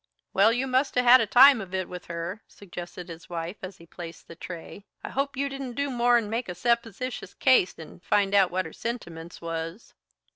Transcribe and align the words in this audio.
"Well, 0.33 0.51
you 0.51 0.65
must 0.65 0.97
'a' 0.97 1.03
had 1.03 1.21
a 1.21 1.27
time 1.27 1.61
of 1.61 1.75
it 1.75 1.87
with 1.87 2.05
her," 2.05 2.41
suggested 2.47 3.07
his 3.07 3.29
wife 3.29 3.57
as 3.61 3.77
he 3.77 3.85
placed 3.85 4.27
the 4.27 4.35
tray. 4.35 4.87
"I 5.03 5.09
hope 5.09 5.37
you 5.37 5.47
didn't 5.47 5.73
do 5.73 5.91
more'n 5.91 6.27
make 6.27 6.49
a 6.49 6.55
suppositious 6.55 7.35
case 7.35 7.77
and 7.77 8.01
find 8.03 8.33
out 8.33 8.49
what 8.49 8.65
her 8.65 8.73
sentiments 8.73 9.41
was." 9.43 9.93